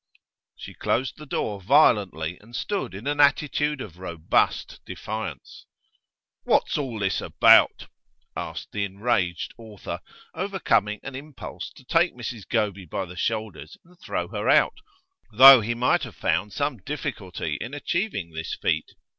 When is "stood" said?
2.55-2.95